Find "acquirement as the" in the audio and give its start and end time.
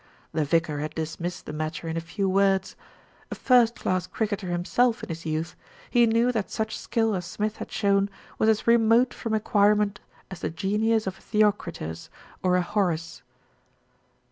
9.35-10.49